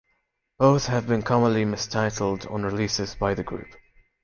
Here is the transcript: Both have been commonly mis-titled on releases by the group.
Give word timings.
Both 0.57 0.87
have 0.87 1.05
been 1.07 1.21
commonly 1.21 1.63
mis-titled 1.63 2.47
on 2.47 2.63
releases 2.63 3.13
by 3.13 3.35
the 3.35 3.43
group. 3.43 3.67